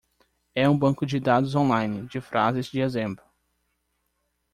[0.55, 3.23] É um banco de dados online de frases de exemplo.